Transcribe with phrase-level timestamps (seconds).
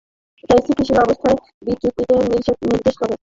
[0.43, 1.35] এটা স্থিতিশীল অবস্থার
[1.65, 2.15] বিচ্যুতিকে
[2.63, 3.13] নির্দেশ করে।